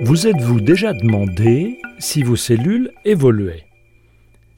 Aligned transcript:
Vous 0.00 0.26
êtes-vous 0.26 0.60
déjà 0.60 0.92
demandé 0.92 1.78
si 2.00 2.24
vos 2.24 2.34
cellules 2.34 2.90
évoluaient? 3.04 3.64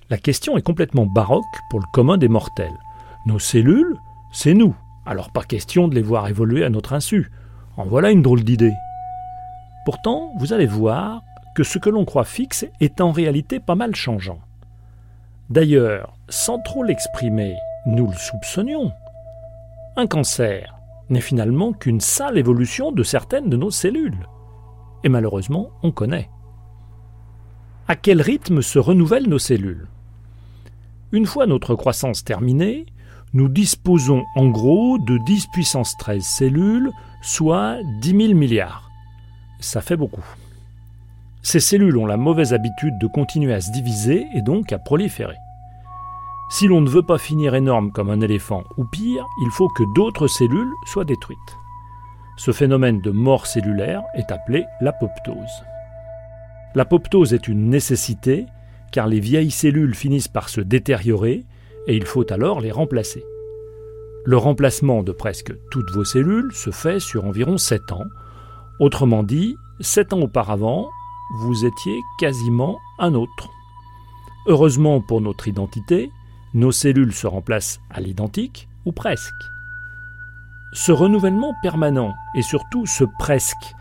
La 0.08 0.16
question 0.16 0.56
est 0.56 0.62
complètement 0.62 1.04
baroque 1.04 1.44
pour 1.68 1.78
le 1.78 1.84
commun 1.92 2.16
des 2.16 2.28
mortels. 2.28 2.72
Nos 3.26 3.38
cellules, 3.38 3.98
c'est 4.32 4.54
nous, 4.54 4.74
alors 5.04 5.30
pas 5.30 5.42
question 5.42 5.86
de 5.86 5.94
les 5.94 6.00
voir 6.00 6.26
évoluer 6.28 6.64
à 6.64 6.70
notre 6.70 6.94
insu. 6.94 7.30
En 7.76 7.84
voilà 7.84 8.10
une 8.10 8.22
drôle 8.22 8.44
d'idée. 8.44 8.72
Pourtant, 9.84 10.32
vous 10.38 10.54
allez 10.54 10.64
voir 10.64 11.20
que 11.54 11.64
ce 11.64 11.78
que 11.78 11.90
l'on 11.90 12.06
croit 12.06 12.24
fixe 12.24 12.64
est 12.80 13.02
en 13.02 13.12
réalité 13.12 13.60
pas 13.60 13.74
mal 13.74 13.94
changeant. 13.94 14.40
D'ailleurs, 15.50 16.14
sans 16.30 16.58
trop 16.60 16.82
l'exprimer, 16.82 17.54
nous 17.86 18.06
le 18.06 18.16
soupçonnions. 18.16 18.92
Un 19.96 20.06
cancer 20.06 20.74
n'est 21.10 21.20
finalement 21.20 21.72
qu'une 21.72 22.00
sale 22.00 22.38
évolution 22.38 22.92
de 22.92 23.02
certaines 23.02 23.50
de 23.50 23.56
nos 23.56 23.70
cellules 23.70 24.26
et 25.04 25.08
malheureusement 25.08 25.70
on 25.82 25.92
connaît. 25.92 26.30
À 27.86 27.94
quel 27.94 28.22
rythme 28.22 28.62
se 28.62 28.78
renouvellent 28.78 29.28
nos 29.28 29.38
cellules? 29.38 29.86
Une 31.12 31.26
fois 31.26 31.46
notre 31.46 31.74
croissance 31.74 32.24
terminée, 32.24 32.86
nous 33.34 33.48
disposons 33.48 34.24
en 34.34 34.48
gros 34.48 34.98
de 34.98 35.18
10 35.26 35.48
puissance 35.52 35.94
13 35.98 36.24
cellules, 36.24 36.90
soit 37.22 37.78
10 38.00 38.26
000 38.28 38.34
milliards. 38.34 38.90
Ça 39.60 39.80
fait 39.80 39.96
beaucoup. 39.96 40.24
Ces 41.42 41.60
cellules 41.60 41.98
ont 41.98 42.06
la 42.06 42.16
mauvaise 42.16 42.54
habitude 42.54 42.96
de 42.98 43.06
continuer 43.06 43.52
à 43.52 43.60
se 43.60 43.70
diviser 43.70 44.26
et 44.34 44.40
donc 44.40 44.72
à 44.72 44.78
proliférer. 44.78 45.36
Si 46.56 46.68
l'on 46.68 46.80
ne 46.80 46.88
veut 46.88 47.02
pas 47.02 47.18
finir 47.18 47.56
énorme 47.56 47.90
comme 47.90 48.10
un 48.10 48.20
éléphant 48.20 48.62
ou 48.76 48.84
pire, 48.84 49.26
il 49.42 49.50
faut 49.50 49.68
que 49.70 49.82
d'autres 49.96 50.28
cellules 50.28 50.72
soient 50.86 51.04
détruites. 51.04 51.58
Ce 52.36 52.52
phénomène 52.52 53.00
de 53.00 53.10
mort 53.10 53.48
cellulaire 53.48 54.04
est 54.14 54.30
appelé 54.30 54.64
l'apoptose. 54.80 55.64
L'apoptose 56.76 57.34
est 57.34 57.48
une 57.48 57.70
nécessité 57.70 58.46
car 58.92 59.08
les 59.08 59.18
vieilles 59.18 59.50
cellules 59.50 59.96
finissent 59.96 60.28
par 60.28 60.48
se 60.48 60.60
détériorer 60.60 61.44
et 61.88 61.96
il 61.96 62.04
faut 62.04 62.32
alors 62.32 62.60
les 62.60 62.70
remplacer. 62.70 63.24
Le 64.24 64.36
remplacement 64.36 65.02
de 65.02 65.10
presque 65.10 65.52
toutes 65.72 65.90
vos 65.90 66.04
cellules 66.04 66.52
se 66.52 66.70
fait 66.70 67.00
sur 67.00 67.24
environ 67.24 67.58
7 67.58 67.90
ans. 67.90 68.06
Autrement 68.78 69.24
dit, 69.24 69.56
7 69.80 70.12
ans 70.12 70.20
auparavant, 70.20 70.88
vous 71.40 71.64
étiez 71.64 71.98
quasiment 72.20 72.78
un 73.00 73.14
autre. 73.14 73.48
Heureusement 74.46 75.00
pour 75.00 75.20
notre 75.20 75.48
identité, 75.48 76.12
nos 76.54 76.70
cellules 76.70 77.12
se 77.12 77.26
remplacent 77.26 77.80
à 77.90 78.00
l'identique 78.00 78.68
ou 78.86 78.92
presque. 78.92 79.34
Ce 80.72 80.92
renouvellement 80.92 81.54
permanent 81.62 82.14
et 82.36 82.42
surtout 82.42 82.86
ce 82.86 83.04
presque 83.18 83.74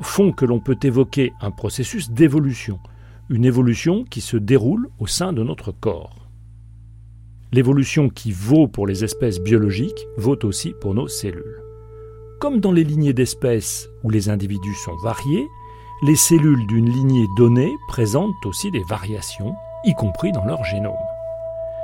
font 0.00 0.32
que 0.32 0.44
l'on 0.44 0.60
peut 0.60 0.78
évoquer 0.82 1.32
un 1.40 1.50
processus 1.50 2.10
d'évolution, 2.10 2.78
une 3.28 3.44
évolution 3.44 4.04
qui 4.04 4.20
se 4.20 4.36
déroule 4.36 4.88
au 4.98 5.06
sein 5.06 5.32
de 5.32 5.42
notre 5.42 5.72
corps. 5.72 6.28
L'évolution 7.52 8.08
qui 8.08 8.30
vaut 8.30 8.68
pour 8.68 8.86
les 8.86 9.02
espèces 9.02 9.40
biologiques 9.40 10.06
vaut 10.16 10.38
aussi 10.44 10.72
pour 10.80 10.94
nos 10.94 11.08
cellules. 11.08 11.62
Comme 12.38 12.60
dans 12.60 12.72
les 12.72 12.84
lignées 12.84 13.12
d'espèces 13.12 13.88
où 14.04 14.10
les 14.10 14.28
individus 14.28 14.74
sont 14.74 14.96
variés, 15.02 15.46
les 16.02 16.16
cellules 16.16 16.66
d'une 16.68 16.88
lignée 16.88 17.26
donnée 17.36 17.72
présentent 17.88 18.46
aussi 18.46 18.70
des 18.70 18.84
variations, 18.84 19.54
y 19.84 19.94
compris 19.94 20.32
dans 20.32 20.44
leur 20.44 20.64
génome. 20.64 21.09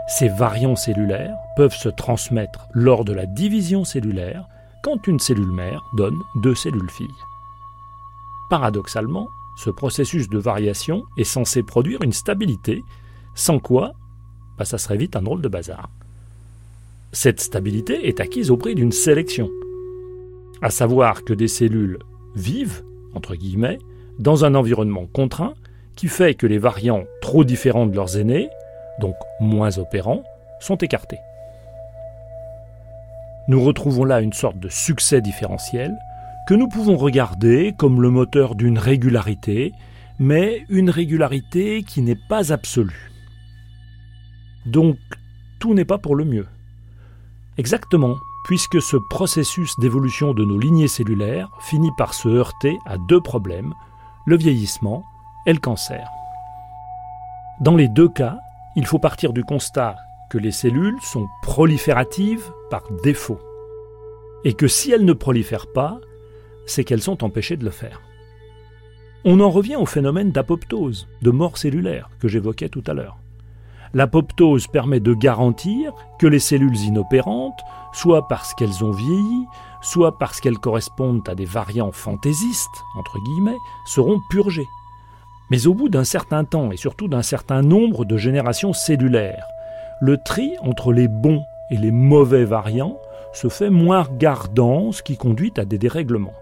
Ces 0.08 0.28
variants 0.28 0.76
cellulaires 0.76 1.36
peuvent 1.56 1.74
se 1.74 1.88
transmettre 1.88 2.68
lors 2.72 3.04
de 3.04 3.12
la 3.12 3.26
division 3.26 3.84
cellulaire 3.84 4.46
quand 4.82 5.06
une 5.08 5.18
cellule 5.18 5.50
mère 5.50 5.82
donne 5.94 6.18
deux 6.36 6.54
cellules 6.54 6.90
filles. 6.90 7.08
Paradoxalement, 8.48 9.28
ce 9.56 9.70
processus 9.70 10.28
de 10.28 10.38
variation 10.38 11.04
est 11.16 11.24
censé 11.24 11.62
produire 11.62 12.02
une 12.02 12.12
stabilité, 12.12 12.84
sans 13.34 13.58
quoi 13.58 13.94
bah, 14.58 14.64
ça 14.64 14.78
serait 14.78 14.96
vite 14.96 15.16
un 15.16 15.22
drôle 15.22 15.42
de 15.42 15.48
bazar. 15.48 15.90
Cette 17.12 17.40
stabilité 17.40 18.08
est 18.08 18.20
acquise 18.20 18.50
au 18.50 18.56
prix 18.56 18.74
d'une 18.74 18.92
sélection, 18.92 19.50
à 20.62 20.70
savoir 20.70 21.24
que 21.24 21.32
des 21.32 21.48
cellules 21.48 21.98
vivent, 22.34 22.82
entre 23.14 23.34
guillemets, 23.34 23.78
dans 24.18 24.44
un 24.44 24.54
environnement 24.54 25.06
contraint 25.06 25.54
qui 25.94 26.08
fait 26.08 26.34
que 26.34 26.46
les 26.46 26.58
variants 26.58 27.04
trop 27.20 27.44
différents 27.44 27.86
de 27.86 27.96
leurs 27.96 28.18
aînés, 28.18 28.48
donc 29.00 29.14
moins 29.40 29.78
opérants, 29.78 30.22
sont 30.60 30.76
écartés. 30.76 31.20
Nous 33.48 33.62
retrouvons 33.62 34.04
là 34.04 34.20
une 34.20 34.32
sorte 34.32 34.58
de 34.58 34.68
succès 34.68 35.20
différentiel 35.20 35.96
que 36.48 36.54
nous 36.54 36.68
pouvons 36.68 36.96
regarder 36.96 37.74
comme 37.76 38.02
le 38.02 38.10
moteur 38.10 38.54
d'une 38.54 38.78
régularité, 38.78 39.72
mais 40.18 40.64
une 40.68 40.90
régularité 40.90 41.82
qui 41.82 42.02
n'est 42.02 42.18
pas 42.28 42.52
absolue. 42.52 43.12
Donc, 44.64 44.96
tout 45.60 45.74
n'est 45.74 45.84
pas 45.84 45.98
pour 45.98 46.16
le 46.16 46.24
mieux. 46.24 46.46
Exactement, 47.58 48.16
puisque 48.44 48.82
ce 48.82 48.96
processus 49.10 49.72
d'évolution 49.78 50.34
de 50.34 50.44
nos 50.44 50.58
lignées 50.58 50.88
cellulaires 50.88 51.48
finit 51.60 51.90
par 51.96 52.14
se 52.14 52.28
heurter 52.28 52.78
à 52.86 52.96
deux 53.08 53.20
problèmes, 53.20 53.72
le 54.26 54.36
vieillissement 54.36 55.04
et 55.46 55.52
le 55.52 55.58
cancer. 55.58 56.08
Dans 57.60 57.76
les 57.76 57.88
deux 57.88 58.08
cas, 58.08 58.38
il 58.76 58.86
faut 58.86 58.98
partir 58.98 59.32
du 59.32 59.42
constat 59.42 59.96
que 60.30 60.38
les 60.38 60.52
cellules 60.52 61.00
sont 61.00 61.26
prolifératives 61.42 62.44
par 62.70 62.82
défaut. 63.02 63.40
Et 64.44 64.52
que 64.52 64.68
si 64.68 64.92
elles 64.92 65.04
ne 65.04 65.12
prolifèrent 65.14 65.72
pas, 65.72 65.98
c'est 66.66 66.84
qu'elles 66.84 67.02
sont 67.02 67.24
empêchées 67.24 67.56
de 67.56 67.64
le 67.64 67.70
faire. 67.70 68.02
On 69.24 69.40
en 69.40 69.50
revient 69.50 69.76
au 69.76 69.86
phénomène 69.86 70.30
d'apoptose, 70.30 71.08
de 71.22 71.30
mort 71.30 71.58
cellulaire, 71.58 72.10
que 72.20 72.28
j'évoquais 72.28 72.68
tout 72.68 72.84
à 72.86 72.92
l'heure. 72.94 73.16
L'apoptose 73.94 74.66
permet 74.66 75.00
de 75.00 75.14
garantir 75.14 75.92
que 76.18 76.26
les 76.26 76.38
cellules 76.38 76.76
inopérantes, 76.76 77.60
soit 77.92 78.28
parce 78.28 78.52
qu'elles 78.54 78.84
ont 78.84 78.92
vieilli, 78.92 79.46
soit 79.80 80.18
parce 80.18 80.40
qu'elles 80.40 80.58
correspondent 80.58 81.26
à 81.28 81.34
des 81.34 81.44
variants 81.46 81.92
fantaisistes, 81.92 82.84
entre 82.98 83.18
guillemets, 83.24 83.56
seront 83.86 84.20
purgées. 84.28 84.68
Mais 85.50 85.66
au 85.66 85.74
bout 85.74 85.88
d'un 85.88 86.04
certain 86.04 86.44
temps 86.44 86.72
et 86.72 86.76
surtout 86.76 87.08
d'un 87.08 87.22
certain 87.22 87.62
nombre 87.62 88.04
de 88.04 88.16
générations 88.16 88.72
cellulaires, 88.72 89.46
le 90.00 90.18
tri 90.18 90.56
entre 90.60 90.92
les 90.92 91.08
bons 91.08 91.44
et 91.70 91.76
les 91.76 91.92
mauvais 91.92 92.44
variants 92.44 92.98
se 93.32 93.48
fait 93.48 93.70
moins 93.70 94.02
regardant, 94.02 94.92
ce 94.92 95.02
qui 95.02 95.16
conduit 95.16 95.52
à 95.56 95.64
des 95.64 95.78
dérèglements. 95.78 96.34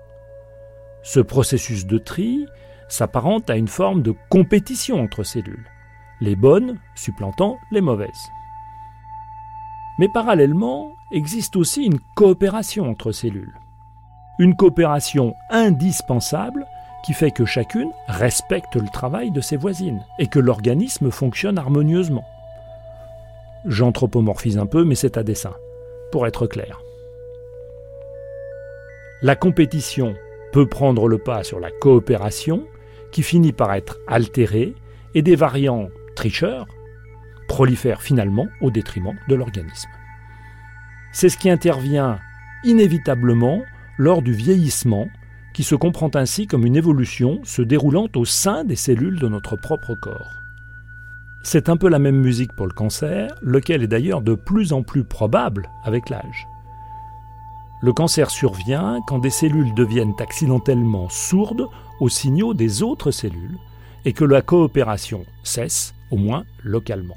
Ce 1.02 1.20
processus 1.20 1.86
de 1.86 1.98
tri 1.98 2.46
s'apparente 2.88 3.50
à 3.50 3.56
une 3.56 3.68
forme 3.68 4.02
de 4.02 4.14
compétition 4.30 5.00
entre 5.00 5.22
cellules, 5.22 5.68
les 6.20 6.36
bonnes 6.36 6.78
supplantant 6.94 7.58
les 7.70 7.80
mauvaises. 7.80 8.30
Mais 9.98 10.08
parallèlement, 10.08 10.92
existe 11.12 11.56
aussi 11.56 11.84
une 11.84 12.00
coopération 12.16 12.88
entre 12.88 13.12
cellules. 13.12 13.54
Une 14.38 14.56
coopération 14.56 15.34
indispensable 15.50 16.66
qui 17.04 17.12
fait 17.12 17.30
que 17.30 17.44
chacune 17.44 17.90
respecte 18.08 18.76
le 18.76 18.88
travail 18.88 19.30
de 19.30 19.42
ses 19.42 19.58
voisines 19.58 20.02
et 20.18 20.26
que 20.26 20.38
l'organisme 20.38 21.10
fonctionne 21.10 21.58
harmonieusement. 21.58 22.24
J'anthropomorphise 23.66 24.56
un 24.56 24.64
peu, 24.64 24.84
mais 24.84 24.94
c'est 24.94 25.18
à 25.18 25.22
dessein, 25.22 25.54
pour 26.10 26.26
être 26.26 26.46
clair. 26.46 26.80
La 29.20 29.36
compétition 29.36 30.14
peut 30.52 30.66
prendre 30.66 31.06
le 31.06 31.18
pas 31.18 31.44
sur 31.44 31.60
la 31.60 31.70
coopération, 31.70 32.64
qui 33.12 33.22
finit 33.22 33.52
par 33.52 33.74
être 33.74 33.98
altérée, 34.06 34.74
et 35.14 35.22
des 35.22 35.36
variants 35.36 35.88
tricheurs 36.16 36.66
prolifèrent 37.48 38.02
finalement 38.02 38.48
au 38.62 38.70
détriment 38.70 39.18
de 39.28 39.34
l'organisme. 39.34 39.90
C'est 41.12 41.28
ce 41.28 41.36
qui 41.36 41.50
intervient 41.50 42.18
inévitablement 42.64 43.62
lors 43.98 44.22
du 44.22 44.32
vieillissement, 44.32 45.08
qui 45.54 45.62
se 45.62 45.76
comprend 45.76 46.10
ainsi 46.14 46.46
comme 46.46 46.66
une 46.66 46.76
évolution 46.76 47.40
se 47.44 47.62
déroulant 47.62 48.08
au 48.16 48.24
sein 48.24 48.64
des 48.64 48.76
cellules 48.76 49.20
de 49.20 49.28
notre 49.28 49.56
propre 49.56 49.94
corps. 49.94 50.32
C'est 51.44 51.68
un 51.68 51.76
peu 51.76 51.88
la 51.88 51.98
même 51.98 52.20
musique 52.20 52.52
pour 52.54 52.66
le 52.66 52.72
cancer, 52.72 53.34
lequel 53.40 53.82
est 53.82 53.86
d'ailleurs 53.86 54.20
de 54.20 54.34
plus 54.34 54.72
en 54.72 54.82
plus 54.82 55.04
probable 55.04 55.70
avec 55.84 56.10
l'âge. 56.10 56.48
Le 57.82 57.92
cancer 57.92 58.30
survient 58.30 59.00
quand 59.06 59.18
des 59.18 59.30
cellules 59.30 59.74
deviennent 59.74 60.14
accidentellement 60.18 61.08
sourdes 61.08 61.68
aux 62.00 62.08
signaux 62.08 62.54
des 62.54 62.82
autres 62.82 63.10
cellules 63.10 63.58
et 64.04 64.12
que 64.12 64.24
la 64.24 64.42
coopération 64.42 65.24
cesse, 65.42 65.94
au 66.10 66.16
moins 66.16 66.44
localement. 66.62 67.16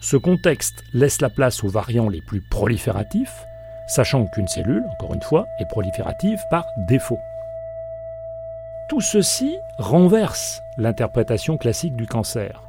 Ce 0.00 0.16
contexte 0.16 0.82
laisse 0.92 1.20
la 1.20 1.30
place 1.30 1.62
aux 1.64 1.68
variants 1.68 2.08
les 2.08 2.22
plus 2.22 2.40
prolifératifs, 2.50 3.44
sachant 3.88 4.26
qu'une 4.26 4.48
cellule, 4.48 4.84
encore 4.92 5.14
une 5.14 5.22
fois, 5.22 5.46
est 5.60 5.68
proliférative 5.68 6.40
par 6.50 6.64
défaut. 6.88 7.20
Tout 8.94 9.00
ceci 9.00 9.58
renverse 9.76 10.62
l'interprétation 10.78 11.56
classique 11.56 11.96
du 11.96 12.06
cancer. 12.06 12.62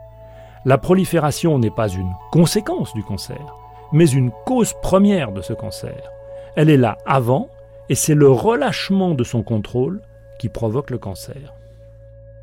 La 0.65 0.79
prolifération 0.79 1.59
n'est 1.59 1.69
pas 1.69 1.87
une 1.87 2.11
conséquence 2.31 2.95
du 2.95 3.03
cancer, 3.03 3.55
mais 3.91 4.09
une 4.09 4.31
cause 4.43 4.73
première 4.81 5.31
de 5.31 5.43
ce 5.43 5.53
cancer. 5.53 6.09
Elle 6.55 6.71
est 6.71 6.77
là 6.77 6.97
avant, 7.05 7.47
et 7.89 7.93
c'est 7.93 8.15
le 8.15 8.27
relâchement 8.27 9.13
de 9.13 9.23
son 9.23 9.43
contrôle 9.43 10.01
qui 10.39 10.49
provoque 10.49 10.89
le 10.89 10.97
cancer. 10.97 11.53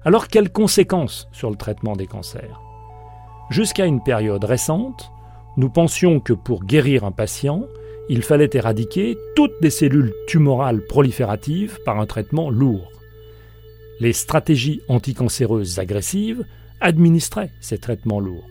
Alors 0.05 0.29
quelles 0.29 0.52
conséquences 0.52 1.29
sur 1.32 1.50
le 1.50 1.56
traitement 1.56 1.96
des 1.96 2.06
cancers? 2.06 2.61
Jusqu'à 3.50 3.87
une 3.87 4.00
période 4.00 4.44
récente, 4.44 5.11
nous 5.56 5.70
pensions 5.70 6.20
que 6.20 6.34
pour 6.34 6.62
guérir 6.62 7.02
un 7.02 7.11
patient, 7.11 7.64
il 8.08 8.23
fallait 8.23 8.50
éradiquer 8.52 9.19
toutes 9.34 9.61
les 9.61 9.70
cellules 9.70 10.14
tumorales 10.29 10.82
prolifératives 10.87 11.81
par 11.84 11.99
un 11.99 12.06
traitement 12.06 12.49
lourd. 12.49 12.88
Les 14.02 14.12
stratégies 14.12 14.81
anticancéreuses 14.88 15.78
agressives 15.78 16.44
administraient 16.81 17.52
ces 17.60 17.78
traitements 17.78 18.19
lourds. 18.19 18.49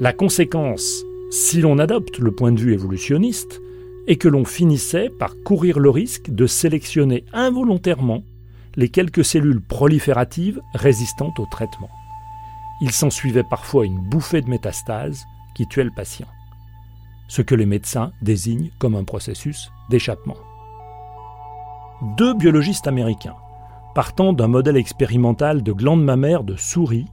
La 0.00 0.12
conséquence, 0.12 1.04
si 1.30 1.60
l'on 1.60 1.78
adopte 1.78 2.18
le 2.18 2.32
point 2.32 2.50
de 2.50 2.58
vue 2.58 2.74
évolutionniste, 2.74 3.60
est 4.08 4.16
que 4.16 4.26
l'on 4.26 4.44
finissait 4.44 5.10
par 5.10 5.36
courir 5.44 5.78
le 5.78 5.90
risque 5.90 6.28
de 6.28 6.48
sélectionner 6.48 7.24
involontairement 7.32 8.24
les 8.74 8.88
quelques 8.88 9.24
cellules 9.24 9.60
prolifératives 9.60 10.60
résistantes 10.74 11.38
au 11.38 11.46
traitement. 11.46 11.90
Il 12.80 12.90
s'ensuivait 12.90 13.44
parfois 13.48 13.86
une 13.86 14.00
bouffée 14.00 14.40
de 14.40 14.50
métastases 14.50 15.24
qui 15.54 15.68
tuait 15.68 15.84
le 15.84 15.94
patient, 15.94 16.26
ce 17.28 17.42
que 17.42 17.54
les 17.54 17.66
médecins 17.66 18.10
désignent 18.22 18.72
comme 18.80 18.96
un 18.96 19.04
processus 19.04 19.70
d'échappement. 19.88 20.38
Deux 22.16 22.34
biologistes 22.34 22.88
américains, 22.88 23.36
partant 23.94 24.32
d'un 24.32 24.48
modèle 24.48 24.76
expérimental 24.76 25.62
de 25.62 25.72
glandes 25.72 26.04
mammaires 26.04 26.44
de 26.44 26.56
souris, 26.56 27.06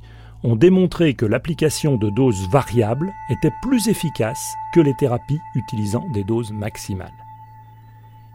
ont 0.44 0.56
démontré 0.56 1.16
que 1.16 1.26
l'application 1.26 1.98
de 1.98 2.10
doses 2.10 2.48
variables 2.50 3.12
était 3.30 3.52
plus 3.62 3.88
efficace 3.88 4.54
que 4.74 4.80
les 4.80 4.94
thérapies 4.96 5.40
utilisant 5.56 6.06
des 6.14 6.24
doses 6.24 6.52
maximales. 6.52 7.12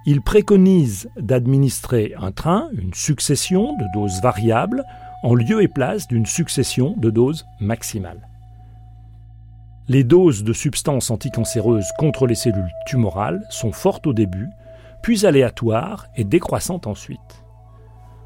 Ils 0.06 0.20
préconisent 0.20 1.08
d'administrer 1.16 2.12
un 2.20 2.30
train, 2.30 2.68
une 2.74 2.92
succession 2.92 3.74
de 3.78 3.86
doses 3.94 4.20
variables, 4.20 4.84
en 5.22 5.34
lieu 5.34 5.62
et 5.62 5.68
place 5.68 6.06
d'une 6.06 6.26
succession 6.26 6.94
de 6.98 7.08
doses 7.08 7.46
maximales. 7.58 8.28
Les 9.88 10.04
doses 10.04 10.44
de 10.44 10.52
substances 10.52 11.10
anticancéreuses 11.10 11.90
contre 11.98 12.26
les 12.26 12.34
cellules 12.34 12.72
tumorales 12.86 13.42
sont 13.48 13.72
fortes 13.72 14.06
au 14.06 14.12
début, 14.12 14.48
puis 15.02 15.24
aléatoires 15.24 16.06
et 16.16 16.24
décroissantes 16.24 16.86
ensuite. 16.86 17.43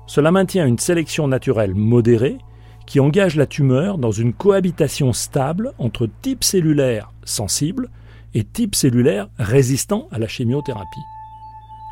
Cela 0.08 0.32
maintient 0.32 0.66
une 0.66 0.78
sélection 0.78 1.28
naturelle 1.28 1.74
modérée 1.74 2.38
qui 2.86 2.98
engage 2.98 3.36
la 3.36 3.46
tumeur 3.46 3.98
dans 3.98 4.10
une 4.10 4.32
cohabitation 4.32 5.12
stable 5.12 5.74
entre 5.78 6.08
type 6.22 6.42
cellulaire 6.42 7.12
sensible 7.24 7.90
et 8.32 8.42
type 8.42 8.74
cellulaire 8.74 9.28
résistant 9.38 10.08
à 10.10 10.18
la 10.18 10.26
chimiothérapie. 10.26 11.04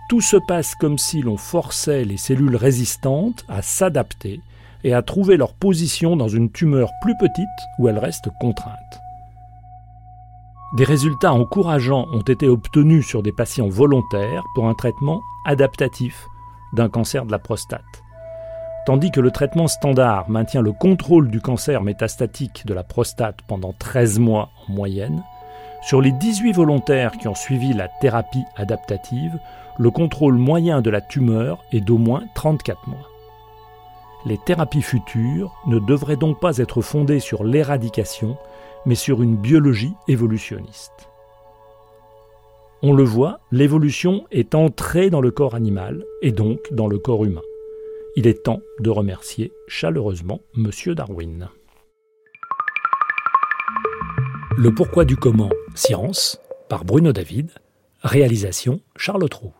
Tout 0.08 0.22
se 0.22 0.38
passe 0.48 0.74
comme 0.74 0.96
si 0.96 1.20
l'on 1.20 1.36
forçait 1.36 2.04
les 2.04 2.16
cellules 2.16 2.56
résistantes 2.56 3.44
à 3.48 3.60
s'adapter 3.60 4.40
et 4.82 4.94
à 4.94 5.02
trouver 5.02 5.36
leur 5.36 5.52
position 5.52 6.16
dans 6.16 6.28
une 6.28 6.50
tumeur 6.50 6.92
plus 7.02 7.16
petite 7.18 7.46
où 7.78 7.88
elles 7.88 7.98
restent 7.98 8.30
contraintes. 8.40 9.00
Des 10.78 10.84
résultats 10.84 11.34
encourageants 11.34 12.06
ont 12.14 12.22
été 12.22 12.48
obtenus 12.48 13.06
sur 13.06 13.22
des 13.22 13.32
patients 13.32 13.68
volontaires 13.68 14.44
pour 14.54 14.68
un 14.68 14.74
traitement 14.74 15.20
adaptatif 15.44 16.26
d'un 16.72 16.88
cancer 16.88 17.26
de 17.26 17.30
la 17.30 17.38
prostate. 17.38 18.05
Tandis 18.86 19.10
que 19.10 19.20
le 19.20 19.32
traitement 19.32 19.66
standard 19.66 20.30
maintient 20.30 20.62
le 20.62 20.70
contrôle 20.70 21.28
du 21.28 21.40
cancer 21.40 21.82
métastatique 21.82 22.64
de 22.66 22.72
la 22.72 22.84
prostate 22.84 23.40
pendant 23.48 23.72
13 23.72 24.20
mois 24.20 24.50
en 24.68 24.72
moyenne, 24.72 25.24
sur 25.82 26.00
les 26.00 26.12
18 26.12 26.52
volontaires 26.52 27.10
qui 27.18 27.26
ont 27.26 27.34
suivi 27.34 27.72
la 27.72 27.88
thérapie 28.00 28.44
adaptative, 28.56 29.38
le 29.76 29.90
contrôle 29.90 30.34
moyen 30.34 30.82
de 30.82 30.90
la 30.90 31.00
tumeur 31.00 31.64
est 31.72 31.80
d'au 31.80 31.98
moins 31.98 32.22
34 32.36 32.88
mois. 32.88 33.10
Les 34.24 34.38
thérapies 34.38 34.82
futures 34.82 35.52
ne 35.66 35.80
devraient 35.80 36.16
donc 36.16 36.38
pas 36.38 36.58
être 36.58 36.80
fondées 36.80 37.20
sur 37.20 37.42
l'éradication, 37.42 38.36
mais 38.84 38.94
sur 38.94 39.20
une 39.20 39.36
biologie 39.36 39.94
évolutionniste. 40.06 41.08
On 42.82 42.92
le 42.92 43.04
voit, 43.04 43.40
l'évolution 43.50 44.26
est 44.30 44.54
entrée 44.54 45.10
dans 45.10 45.20
le 45.20 45.32
corps 45.32 45.56
animal 45.56 46.04
et 46.22 46.30
donc 46.30 46.60
dans 46.70 46.86
le 46.86 46.98
corps 46.98 47.24
humain. 47.24 47.42
Il 48.18 48.26
est 48.26 48.44
temps 48.44 48.62
de 48.80 48.88
remercier 48.88 49.52
chaleureusement 49.68 50.40
M. 50.56 50.70
Darwin. 50.94 51.50
Le 54.56 54.74
pourquoi 54.74 55.04
du 55.04 55.16
comment 55.16 55.50
Science 55.74 56.40
par 56.70 56.86
Bruno 56.86 57.12
David, 57.12 57.50
réalisation 58.02 58.80
Charles 58.96 59.28
Trou. 59.28 59.52